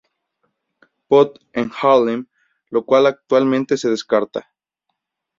[1.13, 2.25] Pot, en Haarlem,
[2.71, 4.51] lo cual actualmente se descarta.